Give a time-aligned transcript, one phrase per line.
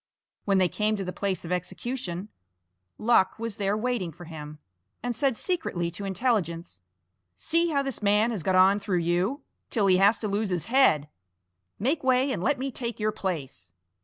[0.45, 2.29] When they came to the place of execution
[2.97, 4.57] Luck was there waiting for him,
[5.03, 6.81] and said secretly to Intelligence:
[7.35, 10.65] "See how this man has got on through you, till he has to lose his
[10.65, 11.07] head!
[11.77, 13.73] Make way, and let me take your place!"